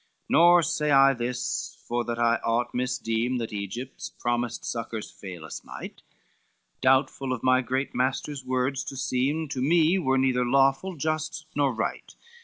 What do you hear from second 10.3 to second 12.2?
lawful, just, nor right!